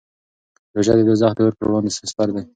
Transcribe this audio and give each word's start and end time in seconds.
روژه 0.75 0.93
د 0.97 1.01
دوزخ 1.07 1.31
د 1.35 1.39
اور 1.43 1.53
پر 1.57 1.65
وړاندې 1.67 1.91
سپر 2.11 2.27
دی. 2.35 2.43